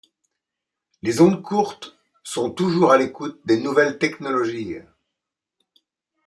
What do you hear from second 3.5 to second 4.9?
nouvelles technologiques.